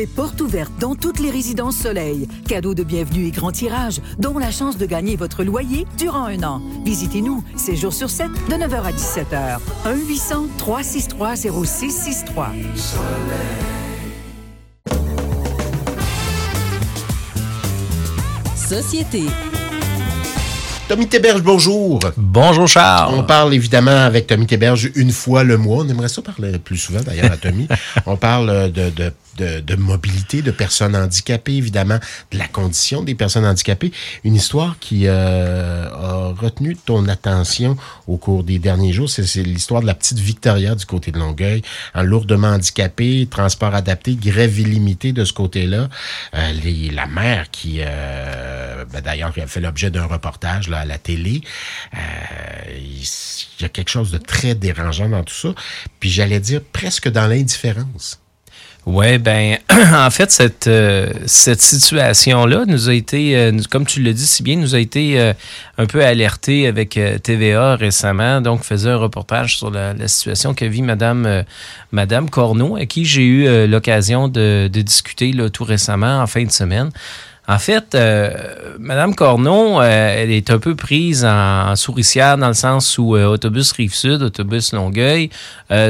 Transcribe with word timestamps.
c'est 0.00 0.06
porte 0.06 0.40
ouverte 0.40 0.72
dans 0.80 0.94
toutes 0.94 1.20
les 1.20 1.30
résidences 1.30 1.76
Soleil. 1.76 2.26
Cadeau 2.48 2.72
de 2.72 2.82
bienvenue 2.82 3.26
et 3.26 3.30
grand 3.30 3.52
tirage, 3.52 4.00
dont 4.18 4.38
la 4.38 4.50
chance 4.50 4.78
de 4.78 4.86
gagner 4.86 5.14
votre 5.14 5.44
loyer 5.44 5.86
durant 5.98 6.24
un 6.24 6.42
an. 6.42 6.62
Visitez-nous, 6.86 7.44
7 7.54 7.76
jours 7.76 7.92
sur 7.92 8.08
7, 8.08 8.28
de 8.48 8.54
9h 8.54 8.82
à 8.82 8.92
17h. 8.92 9.58
1-800-363-0663. 10.56 12.46
Société. 18.56 19.24
Tommy 20.90 21.06
Théberge, 21.06 21.42
bonjour. 21.42 22.00
Bonjour 22.16 22.66
Charles. 22.66 23.14
On 23.14 23.22
parle 23.22 23.54
évidemment 23.54 23.92
avec 23.92 24.26
Tommy 24.26 24.44
Théberge 24.44 24.90
une 24.96 25.12
fois 25.12 25.44
le 25.44 25.56
mois. 25.56 25.84
On 25.84 25.88
aimerait 25.88 26.08
ça 26.08 26.20
parler 26.20 26.58
plus 26.58 26.78
souvent 26.78 27.00
d'ailleurs 27.00 27.30
à 27.30 27.36
Tommy. 27.36 27.68
On 28.06 28.16
parle 28.16 28.72
de, 28.72 28.90
de 28.90 29.12
de, 29.40 29.76
mobilité 29.76 30.42
de 30.42 30.50
personnes 30.50 30.96
handicapées, 30.96 31.54
évidemment, 31.54 31.98
de 32.30 32.38
la 32.38 32.46
condition 32.46 33.02
des 33.02 33.14
personnes 33.14 33.44
handicapées. 33.44 33.92
Une 34.24 34.34
histoire 34.34 34.78
qui 34.78 35.06
euh, 35.06 35.88
a 35.90 36.34
retenu 36.38 36.76
ton 36.76 37.08
attention 37.08 37.76
au 38.06 38.16
cours 38.16 38.44
des 38.44 38.58
derniers 38.58 38.92
jours, 38.92 39.08
c'est 39.08 39.22
l'histoire 39.42 39.82
de 39.82 39.86
la 39.86 39.94
petite 39.94 40.18
Victoria 40.18 40.74
du 40.74 40.84
côté 40.84 41.10
de 41.12 41.18
Longueuil, 41.18 41.62
un 41.94 42.02
lourdement 42.02 42.48
handicapé, 42.48 43.26
transport 43.30 43.74
adapté, 43.74 44.14
grève 44.14 44.58
illimitée 44.58 45.12
de 45.12 45.24
ce 45.24 45.32
côté-là. 45.32 45.88
Euh, 46.34 46.52
la 46.92 47.06
mère 47.06 47.50
qui, 47.50 47.78
euh, 47.80 48.69
ben, 48.92 49.00
d'ailleurs, 49.00 49.32
a 49.36 49.46
fait 49.46 49.60
l'objet 49.60 49.90
d'un 49.90 50.06
reportage 50.06 50.68
là, 50.68 50.80
à 50.80 50.84
la 50.84 50.98
télé. 50.98 51.42
il 51.94 53.02
y 53.60 53.64
a 53.64 53.68
quelque 53.68 53.90
chose 53.90 54.10
de 54.10 54.18
très 54.18 54.54
dérangeant 54.54 55.08
dans 55.08 55.24
tout 55.24 55.34
ça. 55.34 55.54
Puis 56.00 56.10
j'allais 56.10 56.40
dire 56.40 56.60
presque 56.72 57.08
dans 57.08 57.26
l'indifférence. 57.26 58.20
Oui, 58.86 59.18
ben, 59.18 59.58
en 59.94 60.10
fait, 60.10 60.30
cette, 60.30 60.66
euh, 60.66 61.12
cette 61.26 61.60
situation-là 61.60 62.64
nous 62.66 62.88
a 62.88 62.94
été, 62.94 63.36
euh, 63.36 63.52
comme 63.70 63.84
tu 63.84 64.02
le 64.02 64.14
dis 64.14 64.26
si 64.26 64.42
bien, 64.42 64.56
nous 64.56 64.74
a 64.74 64.78
été 64.78 65.20
euh, 65.20 65.34
un 65.76 65.84
peu 65.84 66.02
alerté 66.02 66.66
avec 66.66 66.98
TVA 67.22 67.76
récemment. 67.76 68.40
Donc, 68.40 68.64
faisait 68.64 68.90
un 68.90 68.96
reportage 68.96 69.58
sur 69.58 69.70
la, 69.70 69.94
situation 70.08 70.54
que 70.54 70.64
vit 70.64 70.82
Madame, 70.82 71.44
Madame 71.92 72.30
Corneau, 72.30 72.76
à 72.76 72.86
qui 72.86 73.04
j'ai 73.04 73.24
eu 73.24 73.66
l'occasion 73.66 74.28
de, 74.28 74.68
de 74.72 74.80
discuter 74.80 75.32
là, 75.32 75.50
tout 75.50 75.64
récemment, 75.64 76.20
en 76.20 76.26
fin 76.26 76.44
de 76.44 76.50
semaine. 76.50 76.90
En 77.50 77.58
fait, 77.58 77.96
euh, 77.96 78.30
Madame 78.78 79.12
Corneau, 79.12 79.80
euh, 79.80 80.14
elle 80.16 80.30
est 80.30 80.52
un 80.52 80.60
peu 80.60 80.76
prise 80.76 81.24
en, 81.24 81.74
souricière 81.74 82.38
dans 82.38 82.46
le 82.46 82.54
sens 82.54 82.96
où 82.96 83.16
euh, 83.16 83.26
Autobus 83.26 83.72
Rive-Sud, 83.72 84.22
Autobus 84.22 84.72
Longueuil 84.72 85.30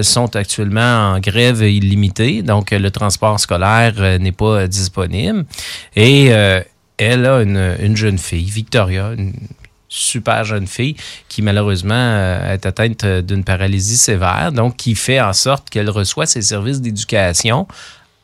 sont 0.02 0.34
actuellement 0.36 1.12
en 1.12 1.20
grève 1.20 1.60
illimitée, 1.60 2.40
donc 2.40 2.70
le 2.70 2.90
transport 2.90 3.38
scolaire 3.38 4.18
n'est 4.18 4.32
pas 4.32 4.66
disponible. 4.66 5.44
Et 5.96 6.26
elle 6.96 7.26
a 7.26 7.42
une, 7.42 7.96
jeune 7.96 8.18
fille, 8.18 8.50
Victoria, 8.50 9.12
une 9.12 9.34
super 9.88 10.44
jeune 10.44 10.66
fille 10.66 10.96
qui 11.28 11.42
malheureusement 11.42 11.94
est 11.94 12.64
atteinte 12.64 13.04
d'une 13.04 13.44
paralysie 13.44 13.98
sévère, 13.98 14.52
donc 14.52 14.76
qui 14.76 14.94
fait 14.94 15.20
en 15.20 15.34
sorte 15.34 15.68
qu'elle 15.68 15.90
reçoit 15.90 16.26
ses 16.26 16.42
services 16.42 16.80
d'éducation 16.80 17.66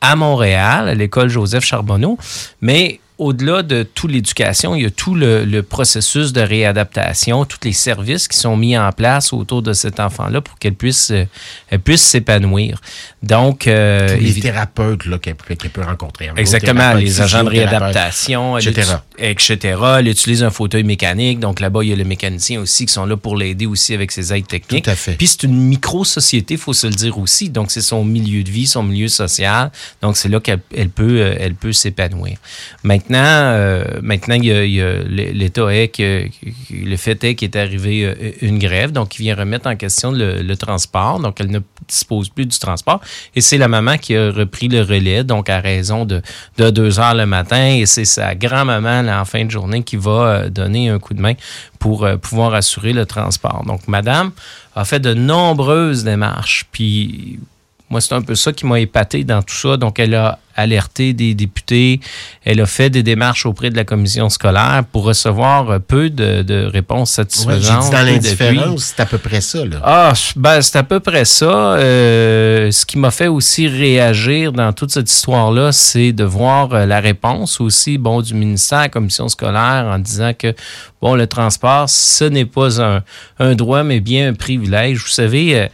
à 0.01 0.15
Montréal, 0.15 0.89
à 0.89 0.95
l'école 0.95 1.29
Joseph 1.29 1.65
Charbonneau, 1.65 2.17
mais 2.61 2.99
au-delà 3.17 3.63
de 3.63 3.83
toute 3.83 4.11
l'éducation, 4.11 4.75
il 4.75 4.83
y 4.83 4.85
a 4.85 4.91
tout 4.91 5.15
le, 5.15 5.61
processus 5.61 6.33
de 6.33 6.41
réadaptation, 6.41 7.45
tous 7.45 7.59
les 7.63 7.73
services 7.73 8.27
qui 8.27 8.37
sont 8.37 8.55
mis 8.55 8.77
en 8.77 8.91
place 8.91 9.33
autour 9.33 9.61
de 9.61 9.73
cet 9.73 9.99
enfant-là 9.99 10.41
pour 10.41 10.57
qu'elle 10.59 10.75
puisse, 10.75 11.11
euh, 11.11 11.77
puisse 11.83 12.03
s'épanouir. 12.03 12.79
Donc, 13.23 13.67
euh, 13.67 14.15
les 14.17 14.33
thérapeutes 14.35 15.19
qu'elle 15.19 15.35
peut 15.35 15.81
rencontrer. 15.81 16.29
Exactement, 16.37 16.93
les 16.93 17.21
agents 17.21 17.43
de 17.43 17.49
réadaptation, 17.49 18.57
etc. 18.57 18.93
etc. 19.17 19.57
Elle 19.99 20.07
utilise 20.07 20.43
un 20.43 20.51
fauteuil 20.51 20.83
mécanique. 20.83 21.39
Donc 21.39 21.59
là-bas, 21.59 21.83
il 21.83 21.89
y 21.89 21.93
a 21.93 21.95
le 21.95 22.03
mécanicien 22.03 22.61
aussi 22.61 22.85
qui 22.85 22.93
sont 22.93 23.05
là 23.05 23.17
pour 23.17 23.35
l'aider 23.35 23.65
aussi 23.65 23.93
avec 23.93 24.11
ses 24.11 24.33
aides 24.33 24.47
techniques. 24.47 24.85
Tout 24.85 24.91
à 24.91 24.95
fait. 24.95 25.13
Puis 25.13 25.27
c'est 25.27 25.43
une 25.43 25.57
micro-société, 25.57 26.53
il 26.53 26.59
faut 26.59 26.73
se 26.73 26.87
le 26.87 26.93
dire 26.93 27.17
aussi. 27.17 27.49
Donc 27.49 27.71
c'est 27.71 27.81
son 27.81 28.05
milieu 28.05 28.43
de 28.43 28.51
vie, 28.51 28.67
son 28.67 28.83
milieu 28.83 29.07
social. 29.07 29.71
Donc 30.01 30.17
c'est 30.17 30.29
là 30.29 30.39
qu'elle 30.39 30.59
peut, 30.59 31.21
euh, 31.21 31.35
elle 31.39 31.55
peut 31.55 31.73
s'épanouir. 31.73 32.37
Maintenant, 32.83 33.06
euh, 33.15 33.83
maintenant 34.01 34.35
il 34.35 34.45
y 34.45 34.81
a, 34.81 35.03
l'État 35.03 35.73
est 35.73 35.87
que 35.89 36.27
le 36.71 36.97
fait 36.97 37.23
est 37.23 37.35
qu'il 37.35 37.49
est 37.49 37.57
arrivé 37.57 38.05
euh, 38.05 38.31
une 38.41 38.59
grève, 38.59 38.91
donc 38.91 39.17
il 39.17 39.23
vient 39.23 39.35
remettre 39.35 39.67
en 39.67 39.75
question 39.75 40.11
le, 40.11 40.55
transport. 40.55 41.19
Donc 41.19 41.39
elle 41.39 41.51
ne 41.51 41.59
dispose 41.87 42.29
plus 42.29 42.45
du 42.45 42.57
transport. 42.57 42.99
Et 43.35 43.41
c'est 43.41 43.57
la 43.57 43.67
maman 43.67 43.97
qui 43.97 44.15
a 44.15 44.31
repris 44.31 44.67
le 44.67 44.81
relais, 44.81 45.23
donc 45.23 45.49
à 45.49 45.59
raison 45.59 46.05
de, 46.05 46.21
de 46.57 46.69
2 46.69 46.99
heures 46.99 47.15
le 47.15 47.25
matin. 47.25 47.75
Et 47.75 47.85
c'est 47.85 48.05
sa 48.05 48.35
grand-maman 48.35 49.07
en 49.07 49.25
fin 49.25 49.45
de 49.45 49.51
journée 49.51 49.83
qui 49.83 49.95
va 49.95 50.11
euh, 50.11 50.49
donner 50.49 50.89
un 50.89 50.99
coup 50.99 51.13
de 51.13 51.21
main 51.21 51.33
pour 51.79 52.07
pouvoir 52.21 52.53
assurer 52.53 52.91
le 52.93 53.05
transport. 53.05 53.63
Donc 53.65 53.87
madame 53.87 54.31
a 54.75 54.83
fait 54.83 54.99
de 54.99 55.13
nombreuses 55.13 56.03
démarches. 56.03 56.65
Puis 56.71 57.39
moi, 57.89 58.01
c'est 58.01 58.13
un 58.13 58.21
peu 58.21 58.35
ça 58.35 58.51
qui 58.51 58.65
m'a 58.65 58.79
épaté 58.79 59.23
dans 59.23 59.41
tout 59.41 59.55
ça. 59.55 59.77
Donc, 59.77 59.99
elle 59.99 60.13
a 60.15 60.39
alerté 60.57 61.13
des 61.13 61.35
députés, 61.35 62.01
elle 62.43 62.59
a 62.59 62.65
fait 62.65 62.89
des 62.89 63.03
démarches 63.03 63.45
auprès 63.45 63.69
de 63.69 63.75
la 63.75 63.85
commission 63.85 64.27
scolaire 64.27 64.83
pour 64.91 65.03
recevoir 65.03 65.79
peu 65.79 66.09
de, 66.09 66.65
réponses 66.65 67.11
satisfaisantes. 67.11 67.85
Ouais, 67.85 67.91
dans 67.91 68.01
l'indifférence, 68.01 68.93
c'est 68.95 69.01
à 69.03 69.05
peu 69.05 69.19
près 69.19 69.39
ça. 69.39 69.63
Là. 69.63 69.77
Ah, 69.83 70.13
ben, 70.35 70.61
c'est 70.61 70.77
à 70.77 70.83
peu 70.83 70.99
près 70.99 71.25
ça. 71.25 71.45
Euh, 71.45 72.71
ce 72.71 72.85
qui 72.85 72.97
m'a 72.97 73.11
fait 73.11 73.27
aussi 73.27 73.67
réagir 73.67 74.51
dans 74.51 74.73
toute 74.73 74.91
cette 74.91 75.09
histoire-là, 75.11 75.71
c'est 75.71 76.11
de 76.11 76.23
voir 76.23 76.73
euh, 76.73 76.85
la 76.87 76.99
réponse 76.99 77.61
aussi 77.61 77.99
bon, 77.99 78.21
du 78.21 78.33
ministère, 78.33 78.79
la 78.79 78.89
commission 78.89 79.29
scolaire, 79.29 79.85
en 79.87 79.99
disant 79.99 80.31
que 80.33 80.55
bon, 81.01 81.13
le 81.13 81.27
transport, 81.27 81.87
ce 81.87 82.23
n'est 82.23 82.45
pas 82.45 82.81
un, 82.81 83.03
un 83.37 83.53
droit, 83.53 83.83
mais 83.83 83.99
bien 83.99 84.29
un 84.29 84.33
privilège. 84.33 84.97
Vous 84.97 85.07
savez, 85.07 85.59
euh, 85.59 85.67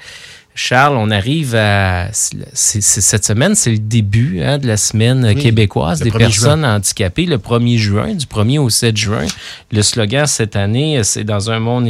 Charles, 0.55 0.97
on 0.97 1.09
arrive 1.09 1.55
à. 1.55 2.09
cette 2.13 3.25
semaine, 3.25 3.55
c'est 3.55 3.71
le 3.71 3.79
début 3.79 4.41
hein, 4.43 4.59
de 4.59 4.67
la 4.67 4.77
semaine 4.77 5.33
québécoise 5.35 5.99
des 6.01 6.11
personnes 6.11 6.63
handicapées, 6.63 7.25
le 7.25 7.37
1er 7.37 7.77
juin, 7.77 8.13
du 8.13 8.25
1er 8.25 8.59
au 8.59 8.69
7 8.69 8.95
juin. 8.95 9.25
Le 9.71 9.81
slogan 9.81 10.27
cette 10.27 10.55
année, 10.55 11.03
c'est 11.03 11.23
Dans 11.23 11.49
un 11.49 11.59
monde 11.59 11.87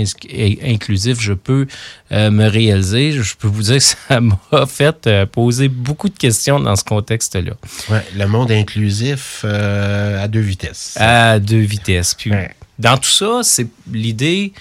inclusif, 0.63 1.19
je 1.19 1.33
peux 1.33 1.67
euh, 2.11 2.31
me 2.31 2.47
réaliser. 2.47 3.11
Je 3.11 3.35
peux 3.35 3.47
vous 3.47 3.63
dire 3.63 3.77
que 3.77 3.83
ça 3.83 4.21
m'a 4.21 4.39
fait 4.67 5.07
euh, 5.07 5.25
poser 5.25 5.67
beaucoup 5.67 6.09
de 6.09 6.17
questions 6.17 6.59
dans 6.59 6.75
ce 6.75 6.83
contexte-là. 6.83 7.53
Oui, 7.89 7.97
le 8.15 8.25
monde 8.27 8.51
inclusif 8.51 9.41
euh, 9.43 10.23
à 10.23 10.27
deux 10.27 10.39
vitesses. 10.39 10.95
À 10.97 11.39
deux 11.39 11.59
vitesses. 11.59 12.13
Puis, 12.13 12.31
dans 12.79 12.97
tout 12.97 13.09
ça, 13.09 13.41
c'est 13.43 13.67
l'idée 13.91 14.53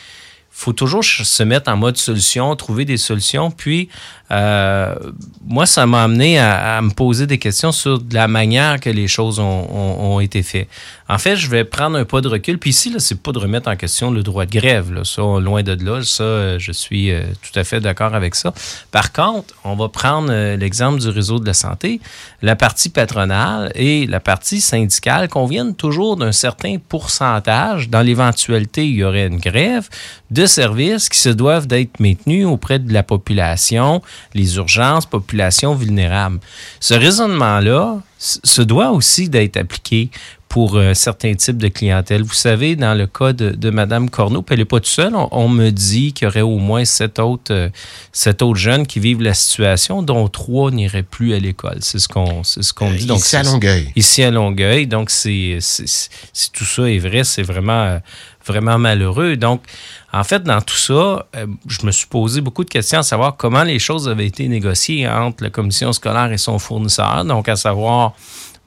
faut 0.62 0.72
toujours 0.72 1.02
se 1.02 1.42
mettre 1.42 1.70
en 1.70 1.76
mode 1.76 1.96
solution, 1.96 2.54
trouver 2.54 2.84
des 2.84 2.96
solutions. 2.96 3.50
Puis, 3.50 3.88
euh, 4.30 4.94
moi, 5.44 5.66
ça 5.66 5.86
m'a 5.86 6.04
amené 6.04 6.38
à, 6.38 6.80
me 6.80 6.90
poser 6.90 7.26
des 7.26 7.38
questions 7.38 7.72
sur 7.72 8.00
la 8.12 8.28
manière 8.28 8.78
que 8.78 8.88
les 8.88 9.08
choses 9.08 9.40
ont, 9.40 10.20
été 10.20 10.42
faites. 10.42 10.68
En 11.08 11.18
fait, 11.18 11.36
je 11.36 11.50
vais 11.50 11.64
prendre 11.64 11.98
un 11.98 12.04
pas 12.04 12.20
de 12.20 12.28
recul. 12.28 12.58
Puis 12.58 12.70
ici, 12.70 12.94
ce 12.96 13.12
n'est 13.12 13.20
pas 13.20 13.32
de 13.32 13.38
remettre 13.38 13.68
en 13.68 13.76
question 13.76 14.10
le 14.10 14.22
droit 14.22 14.46
de 14.46 14.52
grève. 14.52 14.92
Là. 14.92 15.04
Ça, 15.04 15.22
loin 15.22 15.62
de 15.62 15.84
là, 15.84 16.02
ça, 16.02 16.22
euh, 16.22 16.58
je 16.58 16.72
suis 16.72 17.10
euh, 17.10 17.22
tout 17.42 17.58
à 17.58 17.64
fait 17.64 17.80
d'accord 17.80 18.14
avec 18.14 18.34
ça. 18.34 18.54
Par 18.92 19.12
contre, 19.12 19.54
on 19.64 19.74
va 19.74 19.88
prendre 19.88 20.32
l'exemple 20.54 21.00
du 21.00 21.08
réseau 21.08 21.40
de 21.40 21.46
la 21.46 21.54
santé. 21.54 22.00
La 22.40 22.56
partie 22.56 22.88
patronale 22.88 23.72
et 23.74 24.06
la 24.06 24.20
partie 24.20 24.60
syndicale 24.60 25.28
conviennent 25.28 25.74
toujours 25.74 26.16
d'un 26.16 26.32
certain 26.32 26.76
pourcentage. 26.88 27.90
Dans 27.90 28.02
l'éventualité, 28.02 28.86
il 28.86 28.94
y 28.94 29.04
aurait 29.04 29.26
une 29.26 29.40
grève 29.40 29.88
de 30.32 30.46
services 30.46 31.08
qui 31.08 31.18
se 31.18 31.28
doivent 31.28 31.66
d'être 31.66 32.00
maintenus 32.00 32.46
auprès 32.46 32.78
de 32.78 32.92
la 32.92 33.02
population 33.02 34.02
les 34.34 34.56
urgences, 34.56 35.06
population 35.06 35.74
vulnérable. 35.74 36.40
Ce 36.80 36.94
raisonnement-là 36.94 37.98
se 38.18 38.62
doit 38.62 38.92
aussi 38.92 39.28
d'être 39.28 39.56
appliqué 39.56 40.10
pour 40.52 40.76
euh, 40.76 40.92
certains 40.92 41.34
types 41.34 41.56
de 41.56 41.68
clientèle. 41.68 42.22
Vous 42.22 42.34
savez, 42.34 42.76
dans 42.76 42.92
le 42.92 43.06
cas 43.06 43.32
de, 43.32 43.52
de 43.52 43.70
Mme 43.70 44.10
Corneau, 44.10 44.44
elle 44.50 44.58
n'est 44.58 44.66
pas 44.66 44.80
toute 44.80 44.86
seule. 44.86 45.14
On, 45.30 45.48
me 45.48 45.70
dit 45.70 46.12
qu'il 46.12 46.26
y 46.26 46.28
aurait 46.28 46.42
au 46.42 46.58
moins 46.58 46.84
sept 46.84 47.18
autres, 47.20 47.54
euh, 47.54 47.70
sept 48.12 48.42
autres 48.42 48.58
jeunes 48.58 48.86
qui 48.86 49.00
vivent 49.00 49.22
la 49.22 49.32
situation, 49.32 50.02
dont 50.02 50.28
trois 50.28 50.70
n'iraient 50.70 51.04
plus 51.04 51.32
à 51.32 51.38
l'école. 51.38 51.78
C'est 51.80 51.98
ce 51.98 52.06
qu'on 52.06 52.44
ce 52.44 52.70
qu'on 52.74 52.92
dit. 52.92 53.06
Donc, 53.06 53.20
ici 53.20 53.36
à 53.36 53.42
Longueuil. 53.44 53.92
Ici 53.96 54.22
à 54.22 54.30
Longueuil. 54.30 54.86
Donc, 54.86 55.08
c'est 55.08 55.58
tout 56.52 56.66
ça 56.66 56.82
est 56.82 56.98
vrai, 56.98 57.24
c'est 57.24 57.42
vraiment, 57.42 57.98
vraiment 58.46 58.76
malheureux. 58.76 59.38
Donc, 59.38 59.62
en 60.12 60.22
fait, 60.22 60.42
dans 60.42 60.60
tout 60.60 60.76
ça, 60.76 61.26
euh, 61.34 61.46
je 61.66 61.86
me 61.86 61.90
suis 61.90 62.08
posé 62.08 62.42
beaucoup 62.42 62.64
de 62.64 62.68
questions 62.68 62.98
à 62.98 63.02
savoir 63.02 63.38
comment 63.38 63.64
les 63.64 63.78
choses 63.78 64.06
avaient 64.06 64.26
été 64.26 64.46
négociées 64.48 65.08
entre 65.08 65.44
la 65.44 65.48
commission 65.48 65.94
scolaire 65.94 66.30
et 66.30 66.36
son 66.36 66.58
fournisseur. 66.58 67.24
Donc, 67.24 67.48
à 67.48 67.56
savoir, 67.56 68.12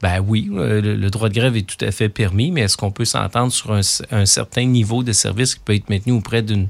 ben 0.01 0.19
oui, 0.19 0.50
euh, 0.53 0.81
le, 0.81 1.09
droit 1.09 1.30
de 1.30 1.33
grève 1.33 1.56
est 1.56 1.63
tout 1.63 1.83
à 1.83 1.92
fait 1.92 2.09
permis, 2.09 2.51
mais 2.51 2.62
est-ce 2.62 2.77
qu'on 2.77 2.92
peut 2.92 3.06
s'entendre 3.06 3.51
sur 3.51 3.71
un, 3.71 4.25
certain 4.25 4.65
niveau 4.65 5.03
de 5.03 5.13
service 5.13 5.56
qui 5.56 5.62
peut 5.63 5.74
être 5.74 5.89
maintenu 5.89 6.13
auprès 6.13 6.42
d'une 6.42 6.68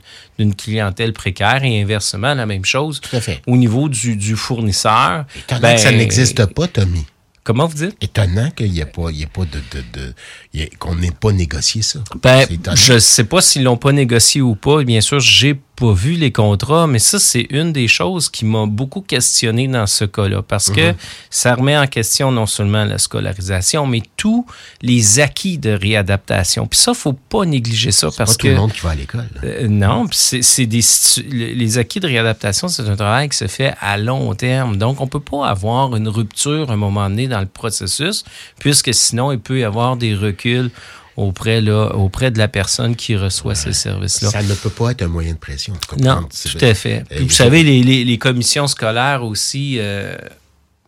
clientèle 0.56 1.12
précaire 1.12 1.64
et 1.64 1.82
inversement, 1.82 2.34
la 2.34 2.46
même 2.46 2.66
chose 2.66 3.02
tout 3.02 3.16
à 3.16 3.22
fait. 3.22 3.42
au 3.48 3.58
niveau 3.58 3.90
du, 3.90 4.36
fournisseur? 4.36 5.26
ça 5.50 5.60
ben, 5.60 5.98
n'existe 5.98 6.46
pas, 6.46 6.68
Tommy. 6.68 7.06
Comment 7.44 7.68
vous 7.68 7.76
dites? 7.76 7.96
Étonnant 8.02 8.50
qu'il 8.50 8.72
n'y 8.72 8.80
ait 8.80 8.86
pas, 8.86 9.12
il 9.12 9.18
y 9.18 9.22
ait 9.22 9.28
pas 9.28 9.46
de, 9.46 9.62
de, 9.72 9.84
de 9.94 10.76
qu'on 10.80 10.96
n'ait 10.96 11.12
pas 11.12 11.32
négocié 11.32 11.84
ça. 11.84 12.00
Ben, 12.24 12.48
je 12.74 12.94
ne 12.94 13.00
sais 13.00 13.24
pas 13.24 13.40
s'ils 13.40 13.64
l'ont 13.64 13.78
pas 13.78 13.92
négocié 13.92 14.42
ou 14.42 14.56
pas. 14.56 14.84
Bien 14.84 15.00
sûr, 15.00 15.20
j'ai 15.20 15.56
pas 15.76 15.94
vu 15.94 16.14
les 16.14 16.32
contrats, 16.32 16.88
mais 16.88 17.00
ça, 17.00 17.20
c'est 17.20 17.48
une 17.50 17.74
des 17.74 17.88
choses 17.88 18.30
qui 18.30 18.46
m'a 18.46 18.66
beaucoup 18.66 19.02
questionné 19.02 19.68
dans 19.68 19.88
ce 19.88 20.06
cas-là, 20.06 20.42
parce 20.42 20.70
que 20.70 20.92
mhm. 20.92 20.96
ça 21.30 21.56
remet 21.56 21.78
en 21.78 21.88
question 21.88 22.32
non 22.32 22.46
seulement 22.46 22.86
la 22.86 22.98
scolarisation, 22.98 23.86
mais 23.86 24.02
tous 24.16 24.46
les 24.82 25.20
acquis 25.20 25.58
de 25.58 25.72
réadaptation. 25.72 26.66
Puis 26.68 26.80
ça, 26.80 26.94
faut 26.94 27.14
pas 27.14 27.46
négliger 27.46 27.92
ça, 27.92 28.10
parce 28.18 28.38
pas 28.38 28.44
que... 28.44 28.48
tout 28.48 28.54
le 28.54 28.56
monde 28.56 28.74
qui 28.74 28.82
va 28.82 28.92
à 28.92 28.96
l'école. 28.96 29.28
Euh, 29.44 29.68
non, 29.68 30.08
c'est 30.12 30.66
des... 30.66 30.82
Les 31.30 31.78
acquis 31.78 32.00
de 32.00 32.08
réadaptation, 32.08 32.68
c'est 32.68 32.88
un 32.88 32.96
travail 32.96 33.30
qui 33.30 33.38
se 33.38 33.48
fait 33.48 33.74
à 33.82 33.98
long 33.98 34.34
terme. 34.34 34.78
Donc, 34.78 35.02
on 35.02 35.08
peut 35.08 35.20
pas 35.20 35.48
avoir 35.48 35.96
une 35.96 36.08
rupture 36.08 36.70
à 36.70 36.74
un 36.74 36.78
moment 36.78 37.10
donné 37.10 37.28
dans 37.28 37.42
le 37.42 37.46
processus, 37.46 38.24
puisque 38.60 38.94
sinon, 38.94 39.32
il 39.32 39.40
peut 39.40 39.60
y 39.60 39.64
avoir 39.64 39.98
des 39.98 40.16
reculs 40.16 40.72
auprès, 41.18 41.62
là, 41.62 41.96
auprès 41.96 42.32
de 42.32 42.38
la 42.38 42.48
personne 42.48 42.96
qui 42.96 43.16
reçoit 43.16 43.56
ces 43.56 43.74
services-là. 43.74 44.30
Ça 44.30 44.44
ne 44.44 44.54
peut 44.54 44.70
pas 44.70 44.92
être 44.92 45.02
un 45.02 45.08
moyen 45.08 45.34
de 45.34 45.40
pression. 45.40 45.74
Non, 46.00 46.24
tout 46.24 46.58
à 46.66 46.74
fait. 46.74 47.04
vous 47.20 47.30
savez, 47.30 47.64
les, 47.64 48.04
les, 48.04 48.18
commissions 48.18 48.68
scolaires 48.68 49.24
aussi, 49.24 49.78
euh, 49.80 50.16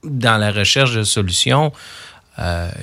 dans 0.04 0.38
la 0.38 0.52
recherche 0.52 0.94
de 0.94 1.04
solutions, 1.04 1.72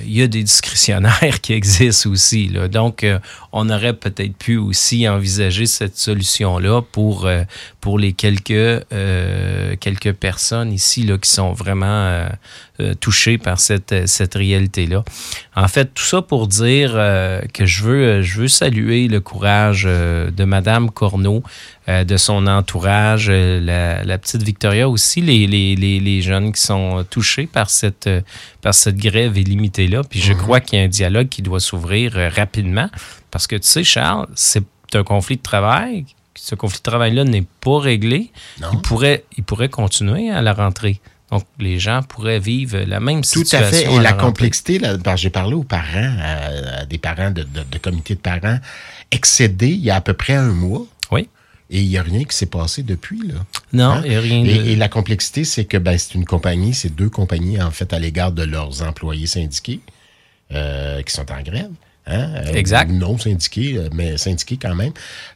il 0.05 0.13
y 0.13 0.21
a 0.21 0.27
des 0.27 0.43
discrétionnaires 0.43 1.39
qui 1.41 1.53
existent 1.53 2.09
aussi. 2.09 2.47
Là. 2.47 2.67
Donc, 2.67 3.03
euh, 3.03 3.19
on 3.51 3.69
aurait 3.69 3.93
peut-être 3.93 4.35
pu 4.35 4.57
aussi 4.57 5.07
envisager 5.07 5.65
cette 5.65 5.97
solution-là 5.97 6.81
pour, 6.81 7.25
euh, 7.25 7.43
pour 7.79 7.99
les 7.99 8.13
quelques, 8.13 8.85
quelques 9.79 10.13
personnes 10.13 10.71
ici 10.71 11.03
là, 11.03 11.17
qui 11.17 11.29
sont 11.29 11.53
vraiment 11.53 12.27
touchées 12.99 13.37
par 13.37 13.59
cette, 13.59 14.07
cette 14.07 14.33
réalité-là. 14.33 15.03
En 15.55 15.67
fait, 15.67 15.93
tout 15.93 16.03
ça 16.03 16.21
pour 16.21 16.47
dire 16.47 16.91
que 17.53 17.65
je 17.65 17.83
veux, 17.83 18.21
je 18.21 18.41
veux 18.41 18.47
saluer 18.47 19.07
le 19.07 19.21
courage 19.21 19.83
de 19.83 20.43
Madame 20.43 20.89
Corneau, 20.89 21.43
de 21.87 22.17
son 22.17 22.47
entourage, 22.47 23.29
la, 23.29 24.03
la, 24.03 24.17
petite 24.17 24.41
Victoria 24.41 24.89
aussi, 24.89 25.21
les, 25.21 25.45
les, 25.45 25.75
les, 25.75 25.99
les, 25.99 26.21
jeunes 26.21 26.51
qui 26.51 26.61
sont 26.61 27.05
touchés 27.09 27.45
par 27.45 27.69
cette, 27.69 28.09
par 28.61 28.73
cette 28.73 28.97
grève 28.97 29.37
illimitée-là. 29.45 30.03
Puis 30.03 30.19
je 30.19 30.33
mhm. 30.33 30.39
crois 30.39 30.59
qu'il 30.59 30.79
y 30.79 30.81
a 30.81 30.85
un 30.85 30.89
dialogue 30.89 31.29
qui 31.29 31.41
doit 31.41 31.59
s'ouvrir 31.59 32.13
rapidement 32.35 32.89
parce 33.31 33.47
que 33.47 33.55
tu 33.55 33.67
sais, 33.67 33.83
Charles, 33.83 34.27
c'est 34.35 34.63
un 34.93 35.03
conflit 35.03 35.37
de 35.37 35.41
travail. 35.41 36.05
Ce 36.35 36.55
conflit 36.55 36.79
de 36.79 36.83
travail-là 36.83 37.23
n'est 37.23 37.45
pas 37.61 37.79
réglé. 37.79 38.31
Il 38.71 38.79
pourrait, 38.79 39.25
il 39.37 39.43
pourrait 39.43 39.69
continuer 39.69 40.29
à 40.29 40.41
la 40.41 40.53
rentrée. 40.53 40.99
Donc, 41.31 41.43
les 41.59 41.79
gens 41.79 42.01
pourraient 42.03 42.39
vivre 42.39 42.77
la 42.87 42.99
même 42.99 43.23
situation. 43.23 43.59
Tout 43.59 43.65
à 43.65 43.69
fait. 43.69 43.93
Et 43.93 43.99
la, 43.99 44.13
complexité, 44.13 44.79
j'ai 45.15 45.29
parlé 45.29 45.55
aux 45.55 45.63
parents, 45.63 46.15
à, 46.21 46.85
des 46.85 46.97
parents 46.97 47.31
de, 47.31 47.43
de, 47.43 47.77
comités 47.77 48.15
de 48.15 48.19
parents 48.19 48.59
excédés 49.11 49.69
il 49.69 49.83
y 49.83 49.89
a 49.89 49.95
à 49.95 50.01
peu 50.01 50.13
près 50.13 50.33
un 50.33 50.51
mois. 50.51 50.85
Et 51.69 51.81
il 51.81 51.89
n'y 51.89 51.97
a 51.97 52.03
rien 52.03 52.23
qui 52.23 52.35
s'est 52.35 52.45
passé 52.45 52.83
depuis. 52.83 53.27
Là. 53.27 53.35
Non, 53.73 53.85
hein? 53.85 54.01
il 54.05 54.11
n'y 54.11 54.15
a 54.15 54.21
rien. 54.21 54.45
Et, 54.45 54.73
et, 54.73 54.75
la 54.75 54.87
complexité, 54.87 55.43
c'est 55.43 55.65
que 55.65 55.77
ben, 55.77 55.97
c'est 55.97 56.13
une 56.15 56.25
compagnie, 56.25 56.73
c'est 56.73 56.93
deux 56.93 57.09
compagnies, 57.09 57.61
en 57.61 57.71
fait, 57.71 57.91
à 57.93 57.99
l'égard 57.99 58.31
de 58.31 58.43
leurs 58.43 58.83
employés 58.83 59.27
syndiqués 59.27 59.79
euh, 60.51 61.01
qui 61.01 61.13
sont 61.13 61.31
en 61.31 61.41
grève. 61.41 61.71
Hein? 62.07 62.29
Euh, 62.35 62.53
exact. 62.53 62.91
non 62.91 63.17
syndiqué, 63.17 63.77
euh, 63.77 63.89
mais 63.91 64.17
syndiqué 64.17 64.57
quand 64.61 64.75
même, 64.75 64.91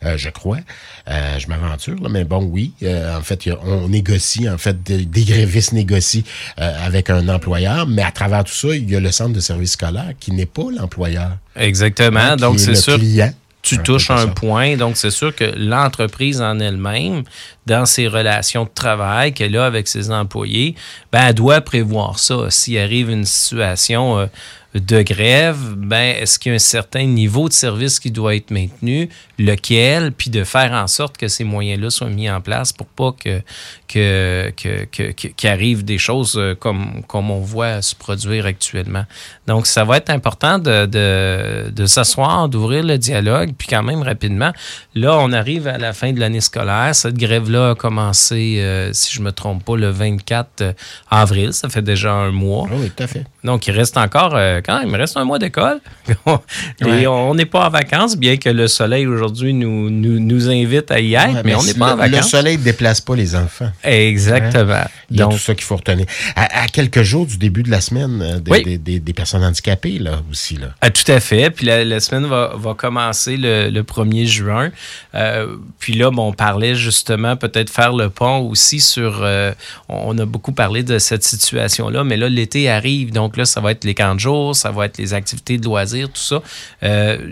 euh, 0.05 0.17
je 0.17 0.29
crois. 0.29 0.59
je 1.07 1.47
m'aventure, 1.47 2.09
mais 2.09 2.23
bon, 2.23 2.43
oui. 2.43 2.73
en 2.83 3.21
fait, 3.21 3.49
on 3.63 3.89
négocie, 3.89 4.47
en 4.47 4.57
fait, 4.57 4.83
des 4.83 5.23
grévistes 5.25 5.73
négocient 5.73 6.23
avec 6.57 7.09
un 7.09 7.27
employeur, 7.27 7.87
mais 7.87 8.03
à 8.03 8.11
travers 8.11 8.43
tout 8.43 8.53
ça, 8.53 8.75
il 8.75 8.89
y 8.89 8.95
a 8.95 8.99
le 8.99 9.11
centre 9.11 9.33
de 9.33 9.39
service 9.39 9.71
scolaire 9.71 10.13
qui 10.19 10.31
n'est 10.31 10.45
pas 10.45 10.69
l'employeur. 10.71 11.37
Exactement. 11.55 12.19
Hein, 12.19 12.35
Donc, 12.35 12.59
c'est 12.59 12.75
sûr. 12.75 12.97
Client 12.97 13.33
tu 13.69 13.83
touches 13.83 14.09
un 14.09 14.27
point. 14.27 14.77
Donc, 14.77 14.97
c'est 14.97 15.11
sûr 15.11 15.35
que 15.35 15.45
l'entreprise 15.55 16.41
en 16.41 16.59
elle-même, 16.59 17.23
dans 17.65 17.85
ses 17.85 18.07
relations 18.07 18.63
de 18.63 18.69
travail 18.73 19.33
qu'elle 19.33 19.55
a 19.55 19.65
avec 19.65 19.87
ses 19.87 20.09
employés, 20.11 20.75
ben, 21.11 21.27
elle 21.27 21.35
doit 21.35 21.61
prévoir 21.61 22.17
ça. 22.17 22.49
S'il 22.49 22.79
arrive 22.79 23.09
une 23.09 23.25
situation 23.25 24.27
de 24.75 25.01
grève, 25.01 25.57
ben, 25.75 26.15
est-ce 26.17 26.37
qu'il 26.37 26.51
y 26.51 26.53
a 26.53 26.55
un 26.55 26.59
certain 26.59 27.05
niveau 27.05 27.47
de 27.47 27.53
service 27.53 27.99
qui 27.99 28.11
doit 28.11 28.35
être 28.35 28.51
maintenu, 28.51 29.09
lequel, 29.39 30.11
puis 30.11 30.29
de 30.29 30.43
faire 30.43 30.73
en 30.73 30.85
sorte 30.85 31.17
que 31.17 31.27
ces 31.27 31.43
moyens-là 31.43 31.89
soient 31.89 32.09
mis 32.09 32.29
en 32.29 32.39
place 32.39 32.71
pour 32.71 32.85
pas 32.85 33.11
que, 33.11 33.41
que, 33.87 34.51
que, 34.55 35.81
des 35.81 35.97
choses 35.97 36.35
euh, 36.37 36.53
comme, 36.53 37.01
comme 37.07 37.31
on 37.31 37.39
voit 37.39 37.81
se 37.81 37.95
produire 37.95 38.45
actuellement. 38.45 39.05
Donc, 39.47 39.65
ça 39.65 39.83
va 39.83 39.97
être 39.97 40.11
important 40.11 40.59
de, 40.59 40.85
de, 40.85 41.71
de 41.71 41.85
s'asseoir, 41.87 42.47
d'ouvrir 42.47 42.83
le 42.83 42.97
dialogue, 42.97 43.53
puis 43.57 43.67
quand 43.67 43.81
même 43.83 44.03
rapidement. 44.03 44.51
Là, 44.93 45.17
on 45.19 45.31
arrive 45.31 45.67
à 45.67 45.79
la 45.79 45.93
fin 45.93 46.13
de 46.13 46.19
l'année 46.19 46.41
scolaire. 46.41 46.93
Cette 46.93 47.17
grève-là 47.17 47.71
a 47.71 47.75
commencé, 47.75 48.57
euh, 48.59 48.93
si 48.93 49.13
je 49.15 49.21
me 49.21 49.31
trompe 49.31 49.63
pas, 49.63 49.75
le 49.75 49.89
24 49.89 50.61
euh, 50.61 50.73
avril. 51.09 51.53
Ça 51.53 51.69
fait 51.69 51.81
déjà 51.81 52.13
un 52.13 52.31
mois. 52.31 52.67
Ah 52.71 52.75
oui, 52.77 52.91
tout 52.95 53.03
à 53.03 53.07
fait. 53.07 53.25
Donc, 53.43 53.65
il 53.67 53.71
reste 53.71 53.97
encore, 53.97 54.37
quand 54.61 54.81
il 54.81 54.95
reste 54.95 55.17
un 55.17 55.25
mois 55.25 55.39
d'école. 55.39 55.79
Et 56.85 57.07
on 57.07 57.33
n'est 57.33 57.45
pas 57.45 57.67
en 57.67 57.69
vacances, 57.69 58.17
bien 58.17 58.37
que 58.37 58.49
le 58.49 58.67
soleil 58.67 59.07
aujourd'hui 59.07 59.53
nous, 59.53 59.89
nous, 59.89 60.19
nous, 60.19 60.49
invite 60.49 60.91
à 60.91 60.99
y 60.99 61.15
être, 61.15 61.43
mais, 61.43 61.55
on 61.55 61.63
n'est 61.63 61.73
pas 61.73 61.93
en 61.93 61.97
vacances. 61.97 62.17
Le 62.17 62.23
soleil 62.23 62.57
ne 62.57 62.63
déplace 62.63 63.01
pas 63.01 63.15
les 63.15 63.35
enfants. 63.35 63.71
Exactement. 63.83 64.85
Il 65.11 65.17
y 65.17 65.21
a 65.21 65.27
tout 65.27 65.37
ça 65.37 65.55
qu'il 65.55 65.63
faut 65.63 65.75
retenir. 65.75 66.05
À, 66.35 66.67
quelques 66.67 67.01
jours 67.01 67.25
du 67.25 67.37
début 67.37 67.63
de 67.63 67.71
la 67.71 67.81
semaine, 67.81 68.21
euh, 68.21 68.39
des, 68.39 68.77
des, 68.77 68.99
des, 68.99 69.13
personnes 69.13 69.43
handicapées, 69.43 69.99
là, 69.99 70.21
aussi. 70.29 70.55
Là. 70.55 70.67
Ah, 70.81 70.89
tout 70.89 71.09
à 71.11 71.19
fait. 71.19 71.49
Puis 71.49 71.65
la, 71.65 71.99
semaine 71.99 72.25
va, 72.25 72.53
va 72.55 72.73
commencer 72.73 73.37
le, 73.37 73.69
le, 73.69 73.83
1er 73.83 74.25
juin. 74.25 74.69
Euh, 75.15 75.55
puis 75.79 75.93
là, 75.93 76.11
bon, 76.11 76.29
on 76.29 76.33
parlait 76.33 76.75
justement 76.75 77.35
peut-être 77.35 77.69
faire 77.69 77.93
le 77.93 78.09
pont 78.09 78.39
aussi 78.39 78.79
sur... 78.79 79.21
Euh, 79.23 79.51
on 79.87 80.17
a 80.17 80.25
beaucoup 80.25 80.51
parlé 80.51 80.83
de 80.83 80.99
cette 80.99 81.23
situation-là, 81.23 82.03
mais 82.03 82.17
là, 82.17 82.29
l'été 82.29 82.69
arrive. 82.69 83.11
Donc 83.11 83.37
là, 83.37 83.45
ça 83.45 83.61
va 83.61 83.71
être 83.71 83.83
les 83.83 83.95
camps 83.95 84.15
de 84.15 84.19
jour, 84.19 84.55
ça 84.55 84.71
va 84.71 84.85
être 84.85 84.97
les 84.97 85.13
activités 85.13 85.57
de 85.57 85.65
loisirs, 85.65 86.09
tout 86.09 86.21
ça. 86.21 86.41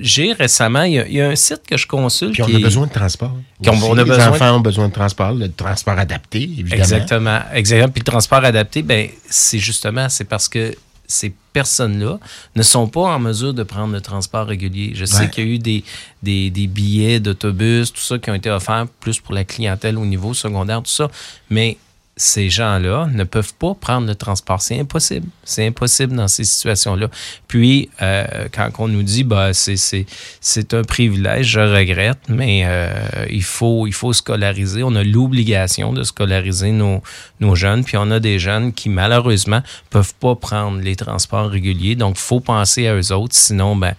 J'ai 0.01 0.33
récemment, 0.33 0.83
il 0.83 0.93
y, 0.93 1.21
a, 1.21 1.29
un 1.29 1.35
site 1.35 1.61
que 1.67 1.77
je 1.77 1.87
consulte. 1.87 2.33
Puis 2.33 2.43
on 2.43 2.55
a 2.55 2.59
besoin 2.59 2.87
de 2.87 2.91
transport. 2.91 3.35
on 3.65 3.97
a 3.97 4.03
les 4.03 4.11
enfants 4.23 4.55
ont 4.55 4.59
besoin 4.59 4.87
de 4.87 4.93
transport, 4.93 5.33
le 5.33 5.51
transport 5.51 5.97
adapté, 5.97 6.43
évidemment. 6.43 6.83
Exactement. 6.83 7.39
Exactement. 7.53 7.66
Puis 7.67 7.99
le 7.99 8.03
transport 8.03 8.43
adapté, 8.43 8.81
ben, 8.81 9.09
c'est 9.29 9.59
justement, 9.59 10.09
c'est 10.09 10.25
parce 10.25 10.47
que 10.47 10.75
ces 11.07 11.33
personnes-là 11.53 12.19
ne 12.55 12.63
sont 12.63 12.87
pas 12.87 13.15
en 13.15 13.19
mesure 13.19 13.53
de 13.53 13.63
prendre 13.63 13.93
le 13.93 14.01
transport 14.01 14.45
régulier. 14.45 14.91
Je 14.93 15.05
sais 15.05 15.29
qu'il 15.29 15.45
y 15.45 15.47
a 15.47 15.53
eu 15.53 15.59
des, 15.59 15.83
des, 16.21 16.49
des 16.49 16.67
billets 16.67 17.19
d'autobus, 17.19 17.93
tout 17.93 18.01
ça 18.01 18.19
qui 18.19 18.29
ont 18.29 18.33
été 18.33 18.49
offerts 18.49 18.87
plus 18.99 19.19
pour 19.19 19.33
la 19.33 19.45
clientèle 19.45 19.97
au 19.97 20.05
niveau 20.05 20.33
secondaire, 20.33 20.83
tout 20.83 20.91
ça. 20.91 21.09
Mais 21.49 21.77
ces 22.17 22.49
gens-là 22.49 23.07
ne 23.13 23.23
peuvent 23.23 23.53
pas 23.53 23.75
prendre 23.75 24.07
le 24.07 24.15
transport. 24.15 24.61
C'est 24.61 24.79
impossible. 24.79 25.27
C'est 25.43 25.65
impossible 25.65 26.15
dans 26.15 26.27
ces 26.27 26.43
situations-là. 26.43 27.09
Puis, 27.47 27.89
euh, 28.01 28.47
quand 28.51 28.69
on 28.79 28.87
nous 28.87 29.03
dit, 29.03 29.23
bah, 29.23 29.51
c'est 29.53 30.73
un 30.73 30.83
privilège, 30.83 31.47
je 31.47 31.59
regrette, 31.59 32.19
mais 32.27 32.63
euh, 32.65 32.89
il, 33.29 33.43
faut, 33.43 33.85
il 33.87 33.93
faut 33.93 34.13
scolariser. 34.13 34.81
On 34.83 34.95
a 34.95 35.03
l'obligation 35.03 35.93
de 35.93 36.03
scolariser 36.03 36.71
nos, 36.71 37.03
nos 37.39 37.55
jeunes. 37.55 37.83
Puis, 37.83 37.97
on 37.97 38.09
a 38.09 38.19
des 38.19 38.39
jeunes 38.39 38.73
qui, 38.73 38.89
malheureusement, 38.89 39.61
peuvent 39.91 40.15
pas 40.15 40.35
prendre 40.35 40.81
les 40.81 40.95
transports 40.95 41.49
réguliers. 41.49 41.95
Donc, 41.95 42.17
faut 42.17 42.39
penser 42.39 42.87
à 42.87 42.95
eux 42.95 43.11
autres. 43.11 43.35
Sinon, 43.35 43.75
ben, 43.75 43.93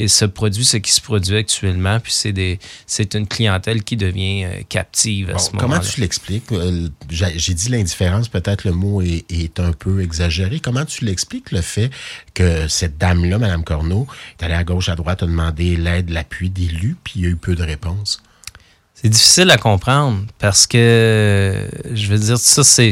et 0.00 0.08
se 0.08 0.24
produit 0.24 0.64
ce 0.64 0.78
qui 0.78 0.90
se 0.90 1.00
produit 1.00 1.36
actuellement, 1.36 2.00
puis 2.00 2.12
c'est 2.12 2.32
des 2.32 2.58
c'est 2.86 3.14
une 3.14 3.26
clientèle 3.26 3.84
qui 3.84 3.98
devient 3.98 4.44
euh, 4.44 4.62
captive 4.66 5.30
à 5.30 5.38
ce 5.38 5.52
moment-là. 5.52 5.78
Comment 5.78 5.80
tu 5.86 6.00
l'expliques? 6.00 6.50
Euh, 6.52 6.88
j'ai 7.10 7.54
dit 7.54 7.68
l'indifférence, 7.68 8.28
peut-être 8.28 8.64
le 8.64 8.72
mot 8.72 9.02
est, 9.02 9.30
est, 9.30 9.60
un 9.60 9.72
peu 9.72 10.00
exagéré. 10.00 10.58
Comment 10.58 10.86
tu 10.86 11.04
l'expliques 11.04 11.52
le 11.52 11.60
fait 11.60 11.90
que 12.32 12.66
cette 12.66 12.96
dame-là, 12.96 13.38
Mme 13.38 13.62
Corneau, 13.62 14.06
est 14.38 14.44
allée 14.44 14.54
à 14.54 14.64
gauche, 14.64 14.88
à 14.88 14.96
droite, 14.96 15.22
a 15.22 15.26
demandé 15.26 15.76
l'aide, 15.76 16.08
l'appui 16.08 16.48
d'élus, 16.48 16.96
puis 17.04 17.14
il 17.16 17.22
y 17.22 17.26
a 17.26 17.28
eu 17.28 17.36
peu 17.36 17.54
de 17.54 17.62
réponses? 17.62 18.22
C'est 19.02 19.08
difficile 19.08 19.50
à 19.50 19.56
comprendre 19.56 20.18
parce 20.38 20.66
que, 20.66 21.54
je 21.90 22.06
veux 22.08 22.18
dire, 22.18 22.36
ça, 22.36 22.62
c'est 22.62 22.90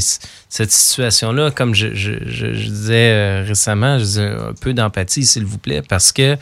cette 0.49 0.73
situation-là, 0.73 1.51
comme 1.51 1.75
je, 1.75 1.89
je, 1.93 2.13
je, 2.25 2.47
disais 2.47 3.11
euh, 3.11 3.45
récemment, 3.47 3.99
je 3.99 4.05
disais 4.05 4.27
un 4.27 4.55
peu 4.59 4.73
d'empathie, 4.73 5.27
s'il 5.27 5.45
vous 5.45 5.59
plaît, 5.59 5.83
parce 5.87 6.13
que 6.13 6.39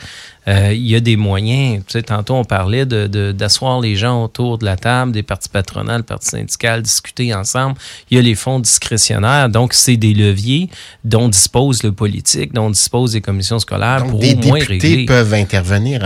euh, 0.47 0.71
il 0.71 0.87
y 0.87 0.95
a 0.95 1.01
des 1.01 1.17
moyens. 1.17 1.83
Tu 1.85 1.91
sais, 1.91 2.03
tantôt, 2.03 2.35
on 2.35 2.45
parlait 2.45 2.85
d'asseoir 2.85 3.81
de, 3.81 3.87
les 3.87 3.97
gens 3.97 4.23
autour 4.23 4.57
de 4.57 4.63
la 4.63 4.77
table, 4.77 5.11
des 5.11 5.23
partis 5.23 5.49
patronales, 5.49 6.05
partis 6.05 6.29
syndicales, 6.29 6.81
discuter 6.81 7.33
ensemble. 7.33 7.75
Il 8.09 8.15
y 8.15 8.19
a 8.21 8.23
les 8.23 8.35
fonds 8.35 8.61
discrétionnaires. 8.61 9.49
Donc, 9.49 9.73
c'est 9.73 9.97
des 9.97 10.13
leviers 10.13 10.69
dont 11.03 11.27
dispose 11.27 11.83
le 11.83 11.91
politique, 11.91 12.53
dont 12.53 12.69
disposent 12.69 13.15
les 13.15 13.21
commissions 13.21 13.59
scolaires 13.59 14.05
pour 14.05 14.19
des 14.19 14.33
au 14.33 14.47
moins 14.47 14.59
députés 14.59 15.03
peuvent 15.03 15.33
intervenir 15.33 15.99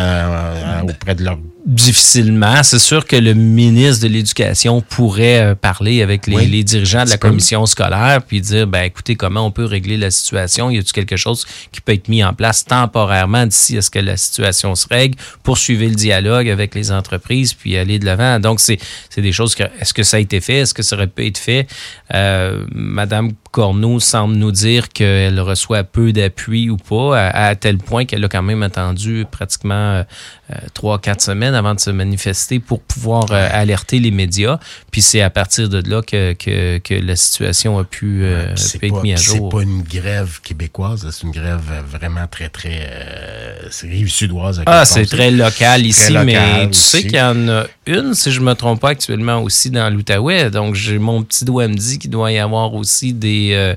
auprès 0.84 1.14
de 1.14 1.24
leur 1.24 1.38
difficilement. 1.66 2.64
C'est 2.64 2.80
sûr 2.80 3.06
que 3.06 3.16
le 3.16 3.34
ministre 3.34 4.04
de 4.04 4.12
l'Éducation 4.12 4.82
pourrait 4.82 5.40
euh, 5.42 5.56
parler 5.56 6.02
avec 6.02 6.28
les, 6.28 6.36
Oui. 6.36 6.46
les 6.48 6.64
dirigeants 6.64 7.06
de 7.06 7.10
la 7.10 7.18
commission 7.18 7.66
scolaire 7.66 8.22
puis 8.26 8.42
dire, 8.42 8.68
ben 8.68 8.84
écoutez, 8.84 9.16
comment 9.16 9.46
on 9.46 9.52
peut 9.52 9.66
régler 9.66 9.98
la 9.98 10.12
situation? 10.12 10.70
Y 10.70 10.78
a-t-il 10.80 10.94
quelque 10.94 11.18
chose 11.18 11.46
qui 11.72 11.82
peut 11.82 11.94
être 11.94 12.08
mis 12.08 12.24
en 12.24 12.34
place 12.34 12.66
temporairement 12.66 13.46
d'ici 13.46 13.78
à 13.78 13.82
ce 13.82 13.90
que 13.90 14.00
la 14.00 14.18
situation 14.18 14.76
se 14.76 14.88
règle? 14.88 15.18
Poursuivre 15.44 15.84
le 15.84 15.96
dialogue 15.96 16.50
avec 16.50 16.74
les 16.76 16.92
entreprises 16.92 17.54
puis 17.54 17.78
aller 17.78 18.00
de 18.00 18.06
l'avant. 18.06 18.40
Donc, 18.40 18.60
c'est 18.60 18.80
c'est 19.10 19.22
des 19.22 19.32
choses 19.32 19.56
que, 19.56 19.64
est-ce 19.80 19.94
que 19.94 20.04
ça 20.04 20.18
a 20.18 20.20
été 20.20 20.42
fait? 20.42 20.60
Est-ce 20.60 20.74
que 20.74 20.84
ça 20.84 20.96
aurait 20.96 21.08
pu 21.08 21.28
être 21.28 21.38
fait? 21.38 21.68
Euh, 22.14 22.66
Madame 22.74 23.32
Corneau 23.52 24.00
semble 24.00 24.36
nous 24.36 24.52
dire 24.52 24.90
qu'elle 24.90 25.40
reçoit 25.42 25.84
peu 25.84 26.14
d'appui 26.14 26.70
ou 26.70 26.78
pas, 26.78 27.20
à, 27.20 27.48
à 27.48 27.56
tel 27.56 27.78
point 27.78 28.06
qu'elle 28.06 28.24
a 28.24 28.30
quand 28.30 28.42
même 28.42 28.64
attendu 28.64 29.26
pratiquement 29.30 29.74
euh, 29.74 30.04
euh, 30.52 30.56
trois, 30.74 31.00
quatre 31.00 31.22
semaines 31.22 31.54
avant 31.54 31.76
de 31.76 31.80
se 31.82 31.90
manifester 31.90 32.60
pour 32.60 32.82
pouvoir 32.82 33.26
euh, 33.32 33.50
alerter 33.52 34.00
les 34.00 34.12
médias. 34.12 34.58
Puis 34.92 35.02
c'est 35.02 35.22
à 35.22 35.30
partir 35.30 35.68
de 35.68 35.82
là 35.90 36.02
que, 36.02 36.34
que, 36.34 36.78
que 36.78 36.94
la 36.94 37.16
situation 37.16 37.78
a 37.78 37.84
pu, 37.84 38.24
euh, 38.24 38.56
c'est 38.56 38.80
pu 38.80 38.88
être 38.88 39.04
mise 39.04 39.14
à 39.16 39.18
c'est 39.18 39.36
jour. 39.36 39.50
pas 39.50 39.62
une 39.64 39.84
grève 39.84 40.40
québécoise, 40.42 41.08
c'est 41.12 41.24
une 41.24 41.32
grève 41.32 41.62
euh, 41.72 41.82
vraiment 41.86 42.28
très, 42.32 42.48
très... 42.50 42.88
euh, 42.90 43.68
c'est 43.70 43.88
rive 43.88 44.10
sudoise. 44.10 44.60
à 44.60 44.64
Ah, 44.66 44.86
c'est 44.86 45.06
très 45.06 45.30
local 45.32 45.86
ici, 45.86 46.14
local 46.14 46.26
mais 46.26 46.70
tu 46.70 46.80
sais 46.80 47.02
qu'il 47.02 47.16
y 47.16 47.22
en 47.22 47.50
a 47.50 47.66
une, 47.86 48.14
si 48.14 48.32
je 48.32 48.40
me 48.40 48.54
trompe 48.54 48.80
pas, 48.80 48.90
actuellement 48.92 49.42
aussi 49.42 49.70
dans 49.72 49.90
l'Outaouais. 49.94 50.50
Donc, 50.52 50.76
j'ai 50.76 51.00
mon 51.00 51.24
petit 51.24 51.44
doigt 51.44 51.68
me 51.68 51.76
dit 51.76 52.00
qu'il 52.00 52.12
doit 52.12 52.32
y 52.32 52.38
avoir 52.38 52.74
aussi 52.74 53.14
des, 53.14 53.41
euh, 53.52 53.76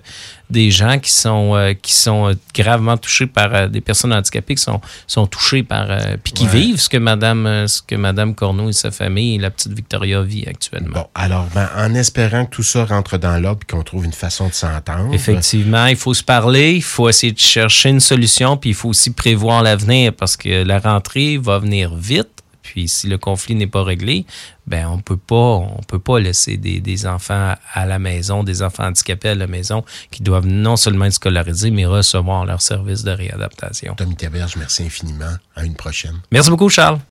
des 0.50 0.70
gens 0.70 0.98
qui 0.98 1.10
sont, 1.10 1.56
euh, 1.56 1.72
qui 1.72 1.92
sont 1.92 2.28
euh, 2.28 2.34
gravement 2.54 2.96
touchés 2.96 3.26
par 3.26 3.68
des 3.68 3.80
personnes 3.80 4.12
handicapées 4.12 4.54
qui 4.54 4.62
sont, 4.62 4.80
sont 5.06 5.26
touchées 5.26 5.62
par. 5.62 5.88
puis 6.22 6.32
qui 6.32 6.44
Ouais. 6.44 6.50
vivent 6.50 6.80
ce 6.80 6.88
que 6.88 6.98
Madame, 6.98 7.66
ce 7.66 7.80
que 7.82 7.94
Madame 7.94 8.34
Corneau 8.34 8.68
et 8.68 8.72
sa 8.72 8.90
famille 8.90 9.36
et 9.36 9.38
la 9.38 9.50
petite 9.50 9.72
Victoria 9.72 10.22
vit 10.22 10.44
actuellement. 10.46 10.90
Bon, 10.94 11.06
alors, 11.14 11.46
ben, 11.54 11.68
en 11.76 11.94
espérant 11.94 12.44
que 12.44 12.50
tout 12.50 12.62
ça 12.62 12.84
rentre 12.84 13.16
dans 13.18 13.38
l'ordre 13.42 13.60
et 13.68 13.72
qu'on 13.72 13.82
trouve 13.82 14.04
une 14.04 14.12
façon 14.12 14.48
de 14.48 14.52
s'entendre. 14.54 15.12
Effectivement, 15.14 15.86
il 15.86 15.96
faut 15.96 16.14
se 16.14 16.22
parler, 16.22 16.74
il 16.74 16.82
faut 16.82 17.08
essayer 17.08 17.32
de 17.32 17.38
chercher 17.38 17.88
une 17.88 18.00
solution, 18.00 18.56
puis 18.56 18.70
il 18.70 18.74
faut 18.76 18.90
aussi 18.90 19.10
prévoir 19.12 19.62
l'avenir 19.62 20.12
parce 20.12 20.36
que 20.36 20.62
la 20.64 20.78
rentrée 20.78 21.38
va 21.38 21.58
venir 21.58 21.94
vite. 21.94 22.28
Puis 22.64 22.88
si 22.88 23.06
le 23.06 23.18
conflit 23.18 23.54
n'est 23.54 23.68
pas 23.68 23.84
réglé, 23.84 24.24
ben 24.66 24.88
on 24.88 24.98
peut 24.98 25.18
pas, 25.18 25.34
on 25.34 25.82
peut 25.86 25.98
pas 25.98 26.18
laisser 26.18 26.56
des, 26.56 26.80
des 26.80 27.06
enfants 27.06 27.54
à 27.72 27.86
la 27.86 27.98
maison, 27.98 28.42
des 28.42 28.62
enfants 28.62 28.86
handicapés 28.86 29.28
à 29.28 29.34
la 29.34 29.46
maison 29.46 29.84
qui 30.10 30.22
doivent 30.22 30.46
non 30.46 30.76
seulement 30.76 31.04
être 31.04 31.12
scolarisés, 31.12 31.70
mais 31.70 31.84
recevoir 31.84 32.46
leur 32.46 32.62
service 32.62 33.04
de 33.04 33.10
réadaptation. 33.10 33.94
Tommy 33.94 34.16
Taberge, 34.16 34.56
merci 34.56 34.82
infiniment. 34.82 35.34
À 35.54 35.64
une 35.64 35.74
prochaine. 35.74 36.16
Merci 36.32 36.50
beaucoup, 36.50 36.68
Charles. 36.68 36.98